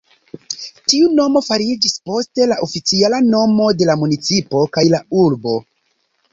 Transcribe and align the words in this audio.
Tiu 0.93 1.09
nomo 1.19 1.41
fariĝis 1.47 1.99
poste 2.11 2.49
la 2.53 2.59
oficiala 2.69 3.21
nomo 3.29 3.69
de 3.83 3.91
la 3.93 3.99
municipo 4.07 4.67
kaj 4.79 4.89
la 4.97 5.05
urbo. 5.29 5.59